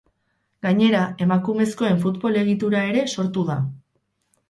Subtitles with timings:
[0.65, 3.63] Gainera, emakumezkoen futbol-egitura ere sortu da.